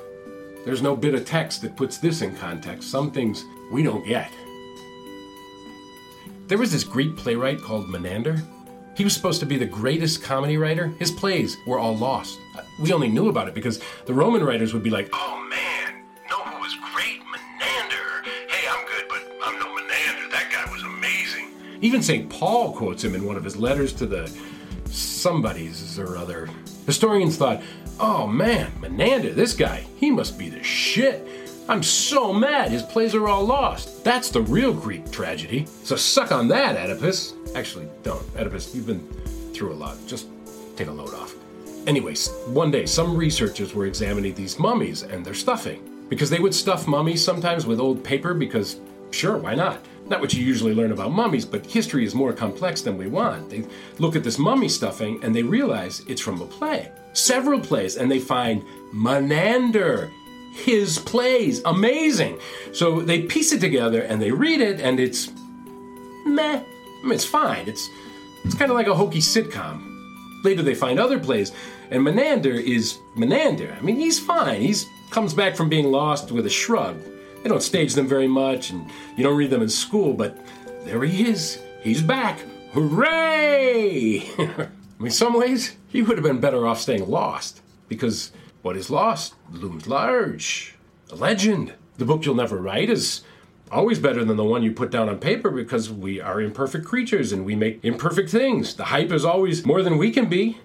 [0.64, 2.90] There's no bit of text that puts this in context.
[2.90, 4.30] Some things we don't get.
[6.48, 8.42] There was this Greek playwright called Menander.
[8.96, 10.88] He was supposed to be the greatest comedy writer.
[10.98, 12.38] His plays were all lost.
[12.80, 16.36] We only knew about it because the Roman writers would be like, Oh man, know
[16.36, 17.22] who was great?
[17.30, 18.28] Menander.
[18.48, 20.28] Hey, I'm good, but I'm no Menander.
[20.30, 21.52] That guy was amazing.
[21.80, 22.28] Even St.
[22.28, 24.30] Paul quotes him in one of his letters to the
[24.86, 26.48] somebodies or other.
[26.90, 27.62] Historians thought,
[28.00, 31.24] oh man, Menander, this guy, he must be the shit.
[31.68, 34.02] I'm so mad his plays are all lost.
[34.02, 35.66] That's the real Greek tragedy.
[35.84, 37.34] So suck on that, Oedipus.
[37.54, 38.24] Actually, don't.
[38.36, 39.06] Oedipus, you've been
[39.54, 39.98] through a lot.
[40.08, 40.26] Just
[40.74, 41.32] take a load off.
[41.86, 45.86] Anyways, one day some researchers were examining these mummies and their stuffing.
[46.08, 48.80] Because they would stuff mummies sometimes with old paper because,
[49.12, 49.78] sure, why not?
[50.10, 53.48] Not what you usually learn about mummies, but history is more complex than we want.
[53.48, 53.64] They
[54.00, 56.90] look at this mummy stuffing and they realize it's from a play.
[57.12, 60.10] Several plays, and they find Menander
[60.52, 61.62] his plays.
[61.64, 62.40] Amazing.
[62.72, 65.30] So they piece it together and they read it, and it's
[66.26, 66.58] meh.
[66.58, 67.68] I mean, it's fine.
[67.68, 67.88] It's
[68.44, 69.86] it's kind of like a hokey sitcom.
[70.42, 71.52] Later they find other plays,
[71.90, 73.76] and Menander is Menander.
[73.78, 74.60] I mean, he's fine.
[74.60, 77.00] He's comes back from being lost with a shrug.
[77.42, 80.36] They don't stage them very much, and you don't read them in school, but
[80.84, 81.58] there he is.
[81.82, 82.40] He's back.
[82.72, 84.20] Hooray!
[84.38, 88.90] I mean, some ways, he would have been better off staying lost, because what is
[88.90, 90.76] lost looms large.
[91.10, 91.74] A legend.
[91.96, 93.22] The book you'll never write is
[93.70, 97.32] always better than the one you put down on paper because we are imperfect creatures
[97.32, 98.74] and we make imperfect things.
[98.74, 100.58] The hype is always more than we can be.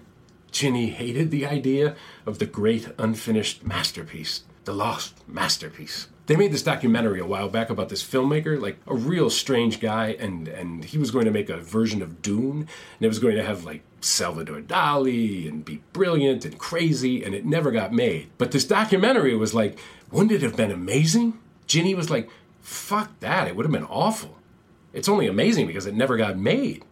[0.50, 6.08] Ginny hated the idea of the great unfinished masterpiece, the lost masterpiece.
[6.26, 10.16] They made this documentary a while back about this filmmaker, like a real strange guy,
[10.18, 13.36] and and he was going to make a version of Dune, and it was going
[13.36, 18.28] to have like Salvador Dali and be brilliant and crazy, and it never got made.
[18.38, 19.78] But this documentary was like,
[20.10, 21.38] wouldn't it have been amazing?
[21.66, 22.28] Ginny was like,
[22.60, 24.38] fuck that, it would have been awful.
[24.92, 26.84] It's only amazing because it never got made.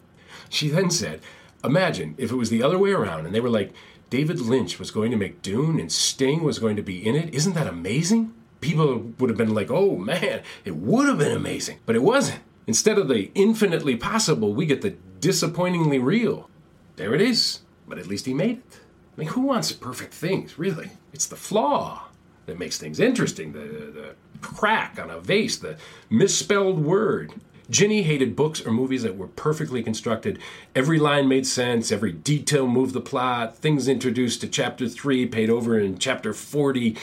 [0.49, 1.21] She then said,
[1.63, 3.73] imagine if it was the other way around and they were like,
[4.09, 7.33] David Lynch was going to make Dune and Sting was going to be in it.
[7.33, 8.33] Isn't that amazing?
[8.65, 11.79] People would have been like, oh man, it would have been amazing.
[11.85, 12.41] But it wasn't.
[12.67, 16.49] Instead of the infinitely possible, we get the disappointingly real.
[16.95, 17.59] There it is.
[17.87, 18.79] But at least he made it.
[19.15, 20.89] I mean, who wants perfect things, really?
[21.13, 22.07] It's the flaw
[22.47, 25.77] that makes things interesting, the, the crack on a vase, the
[26.09, 27.33] misspelled word.
[27.69, 30.39] Ginny hated books or movies that were perfectly constructed.
[30.75, 35.49] Every line made sense, every detail moved the plot, things introduced to chapter 3 paid
[35.49, 36.95] over in chapter 40.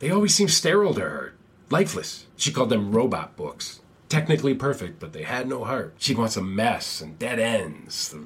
[0.00, 1.34] They always seemed sterile to her,
[1.68, 2.26] lifeless.
[2.36, 3.80] She called them robot books.
[4.08, 5.94] Technically perfect, but they had no heart.
[5.98, 8.08] She wants a mess and dead ends.
[8.08, 8.24] The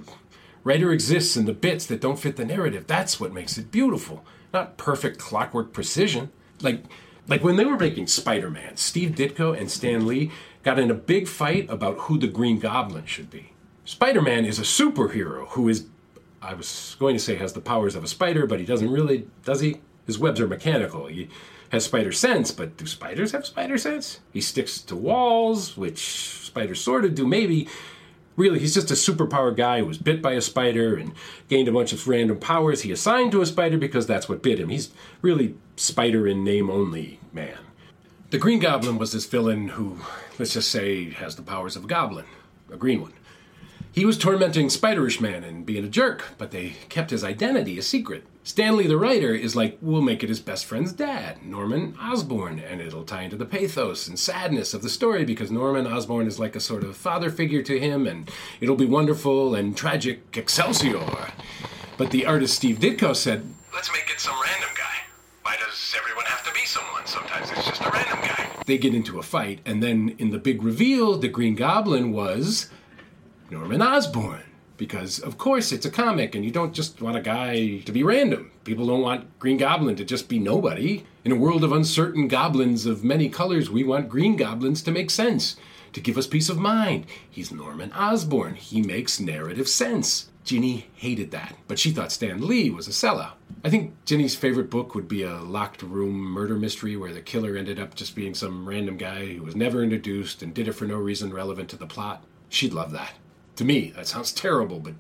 [0.62, 2.86] writer exists in the bits that don't fit the narrative.
[2.86, 6.30] That's what makes it beautiful, not perfect clockwork precision.
[6.62, 6.84] Like,
[7.26, 10.30] like when they were making Spider Man, Steve Ditko and Stan Lee
[10.62, 13.52] got in a big fight about who the Green Goblin should be.
[13.84, 15.86] Spider Man is a superhero who is,
[16.40, 19.26] I was going to say, has the powers of a spider, but he doesn't really,
[19.44, 19.80] does he?
[20.06, 21.08] His webs are mechanical.
[21.74, 24.20] Has spider sense, but do spiders have spider sense?
[24.32, 25.98] He sticks to walls, which
[26.46, 27.68] spiders sort of do, maybe.
[28.36, 31.12] Really, he's just a superpower guy who was bit by a spider and
[31.48, 34.58] gained a bunch of random powers he assigned to a spider because that's what bit
[34.58, 34.70] him.
[34.70, 34.90] He's
[35.22, 37.58] really spider in name only man.
[38.30, 40.00] The Green Goblin was this villain who,
[40.38, 42.24] let's just say, has the powers of a goblin,
[42.72, 43.12] a green one.
[43.92, 47.82] He was tormenting Spiderish Man and being a jerk, but they kept his identity a
[47.82, 48.26] secret.
[48.46, 52.58] Stan Lee, the writer, is like, we'll make it his best friend's dad, Norman Osborn,
[52.58, 56.38] and it'll tie into the pathos and sadness of the story because Norman Osborn is
[56.38, 58.30] like a sort of father figure to him, and
[58.60, 61.00] it'll be wonderful and tragic Excelsior.
[61.96, 64.94] But the artist Steve Ditko said, Let's make it some random guy.
[65.40, 67.06] Why does everyone have to be someone?
[67.06, 68.46] Sometimes it's just a random guy.
[68.66, 72.68] They get into a fight, and then in the big reveal, the Green Goblin was
[73.50, 74.42] Norman Osborn.
[74.76, 78.02] Because, of course, it's a comic, and you don't just want a guy to be
[78.02, 78.50] random.
[78.64, 81.04] People don't want Green Goblin to just be nobody.
[81.24, 85.10] In a world of uncertain goblins of many colors, we want Green Goblins to make
[85.10, 85.56] sense,
[85.92, 87.06] to give us peace of mind.
[87.30, 88.56] He's Norman Osborn.
[88.56, 90.30] He makes narrative sense.
[90.44, 93.32] Ginny hated that, but she thought Stan Lee was a sellout.
[93.64, 97.56] I think Ginny's favorite book would be a locked room murder mystery where the killer
[97.56, 100.84] ended up just being some random guy who was never introduced and did it for
[100.84, 102.22] no reason relevant to the plot.
[102.50, 103.14] She'd love that.
[103.56, 104.94] To me, that sounds terrible, but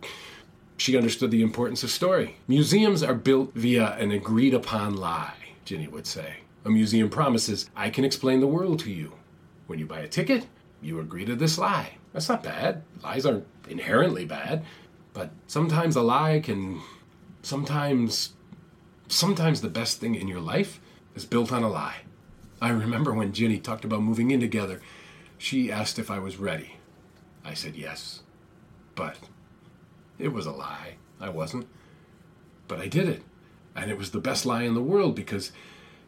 [0.76, 2.36] she understood the importance of story.
[2.46, 6.36] Museums are built via an agreed upon lie, Ginny would say.
[6.64, 9.12] A museum promises, I can explain the world to you.
[9.66, 10.46] When you buy a ticket,
[10.80, 11.94] you agree to this lie.
[12.12, 12.82] That's not bad.
[13.02, 14.64] Lies aren't inherently bad,
[15.12, 16.80] but sometimes a lie can.
[17.42, 18.34] Sometimes.
[19.08, 20.80] Sometimes the best thing in your life
[21.14, 21.98] is built on a lie.
[22.60, 24.80] I remember when Ginny talked about moving in together,
[25.36, 26.76] she asked if I was ready.
[27.44, 28.22] I said yes.
[28.94, 29.16] But
[30.18, 30.94] it was a lie.
[31.20, 31.66] I wasn't.
[32.68, 33.22] But I did it.
[33.76, 35.52] And it was the best lie in the world because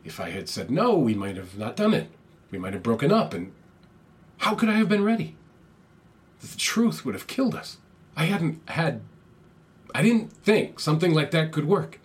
[0.04, 2.10] if I had said no, we might have not done it.
[2.50, 3.34] We might have broken up.
[3.34, 3.52] And
[4.38, 5.36] how could I have been ready?
[6.40, 7.78] The truth would have killed us.
[8.16, 9.02] I hadn't had.
[9.94, 11.98] I didn't think something like that could work.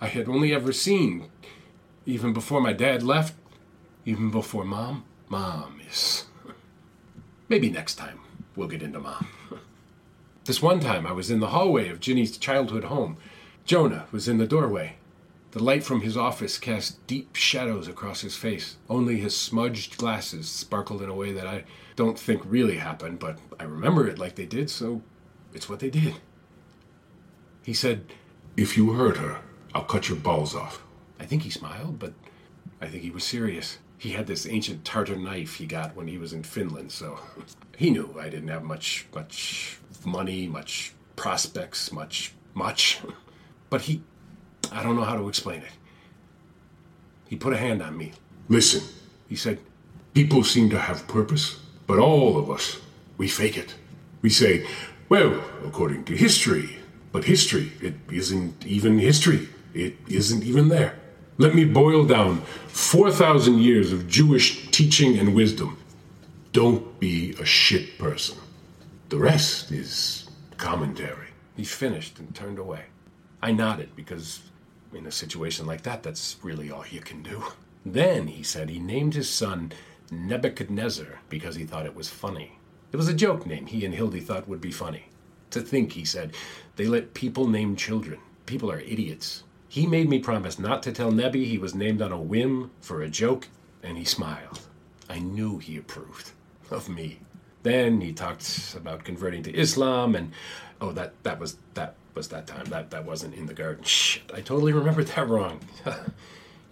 [0.00, 1.30] I had only ever seen,
[2.06, 3.34] even before my dad left,
[4.04, 5.04] even before mom.
[5.28, 6.26] Mom is.
[7.48, 8.20] Maybe next time
[8.54, 9.26] we'll get into mom.
[10.44, 13.16] This one time I was in the hallway of Ginny's childhood home.
[13.64, 14.96] Jonah was in the doorway.
[15.52, 18.76] The light from his office cast deep shadows across his face.
[18.90, 21.64] Only his smudged glasses sparkled in a way that I
[21.96, 25.00] don't think really happened, but I remember it like they did, so
[25.54, 26.16] it's what they did.
[27.62, 28.12] He said,
[28.54, 29.38] If you hurt her,
[29.74, 30.82] I'll cut your balls off.
[31.18, 32.12] I think he smiled, but
[32.82, 33.78] I think he was serious.
[34.04, 37.18] He had this ancient Tartar knife he got when he was in Finland, so
[37.78, 43.00] he knew I didn't have much, much money, much prospects, much, much.
[43.70, 44.02] But he,
[44.70, 45.72] I don't know how to explain it.
[47.26, 48.12] He put a hand on me.
[48.48, 48.82] Listen,
[49.26, 49.58] He said,
[50.12, 52.78] people seem to have purpose, but all of us,
[53.16, 53.74] we fake it.
[54.20, 54.66] We say,
[55.08, 56.76] well, according to history,
[57.10, 59.48] but history, it isn't even history.
[59.72, 60.94] It isn't even there.
[61.36, 65.76] Let me boil down 4,000 years of Jewish teaching and wisdom.
[66.52, 68.38] Don't be a shit person.
[69.08, 70.28] The rest is
[70.58, 71.30] commentary.
[71.56, 72.84] He finished and turned away.
[73.42, 74.42] I nodded because
[74.92, 77.42] in a situation like that, that's really all you can do.
[77.84, 79.72] Then he said he named his son
[80.12, 82.60] Nebuchadnezzar because he thought it was funny.
[82.92, 85.08] It was a joke name he and Hildy thought would be funny.
[85.50, 86.36] To think, he said,
[86.76, 88.20] they let people name children.
[88.46, 89.42] People are idiots.
[89.74, 93.02] He made me promise not to tell Nebby he was named on a whim for
[93.02, 93.48] a joke,
[93.82, 94.60] and he smiled.
[95.10, 96.30] I knew he approved
[96.70, 97.18] of me.
[97.64, 100.30] Then he talked about converting to Islam, and
[100.80, 102.66] oh, that that was that was that time.
[102.66, 103.82] That that wasn't in the garden.
[103.82, 105.58] Shit, I totally remembered that wrong.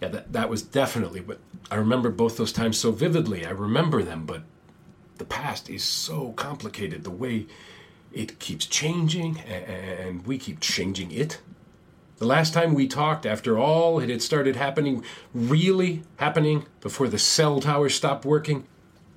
[0.01, 1.19] yeah, that that was definitely.
[1.19, 1.41] But
[1.73, 3.45] I remember both those times so vividly.
[3.45, 4.43] I remember them, but
[5.19, 7.03] the past is so complicated.
[7.03, 7.47] The way
[8.13, 11.41] it keeps changing, and we keep changing it.
[12.23, 15.03] The last time we talked, after all it had started happening,
[15.35, 18.65] really happening, before the cell tower stopped working,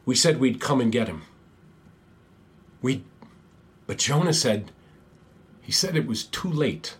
[0.08, 1.22] we said we'd come and get him.
[2.82, 3.04] We,
[3.86, 4.72] but Jonah said,
[5.62, 6.96] he said it was too late.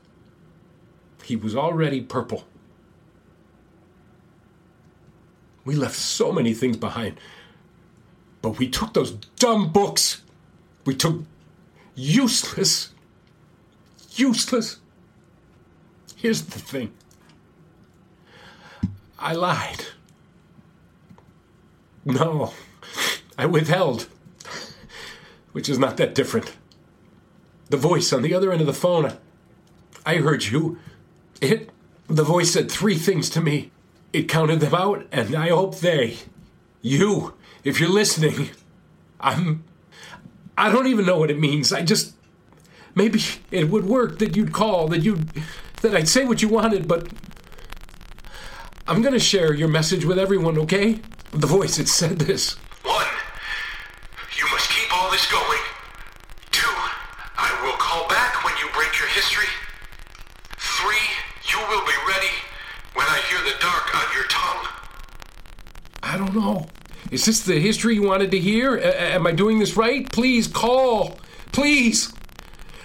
[1.24, 2.44] He was already purple.
[5.64, 7.20] We left so many things behind,
[8.44, 10.22] but we took those dumb books.
[10.86, 11.24] We took
[11.96, 12.92] useless,
[14.12, 14.78] useless.
[16.26, 16.92] Here's the thing
[19.20, 19.86] I lied.
[22.04, 22.52] No,
[23.38, 24.08] I withheld,
[25.52, 26.56] which is not that different.
[27.70, 29.16] The voice on the other end of the phone,
[30.04, 30.80] I heard you.
[31.42, 31.70] It,
[32.08, 33.70] the voice said three things to me.
[34.12, 36.18] It counted them out, and I hope they,
[36.82, 38.50] you, if you're listening,
[39.20, 39.64] I'm,
[40.58, 41.72] I don't even know what it means.
[41.72, 42.16] I just,
[42.96, 43.22] maybe
[43.52, 45.30] it would work that you'd call, that you'd,
[45.92, 47.08] that I'd say what you wanted, but
[48.88, 51.00] I'm gonna share your message with everyone, okay?
[51.32, 52.56] The voice, it said this.
[52.82, 53.06] One,
[54.36, 55.62] you must keep all this going.
[56.50, 56.66] Two,
[57.38, 59.46] I will call back when you break your history.
[60.58, 61.06] Three,
[61.52, 62.34] you will be ready
[62.96, 64.68] when I hear the dark on your tongue.
[66.02, 66.68] I don't know.
[67.12, 68.76] Is this the history you wanted to hear?
[68.76, 70.12] A- am I doing this right?
[70.12, 71.20] Please call.
[71.52, 72.12] Please.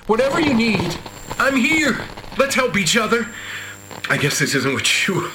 [0.07, 0.99] Whatever you need,
[1.39, 1.99] I'm here.
[2.41, 3.27] Let's help each other.
[4.09, 5.31] I guess this isn't what you.